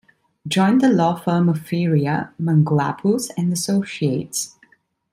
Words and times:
Joined 0.47 0.81
the 0.81 0.89
Law 0.89 1.13
Firm 1.13 1.47
of 1.47 1.59
Feria, 1.61 2.31
Manglapus 2.41 3.29
and 3.37 3.53
Associates. 3.53 4.57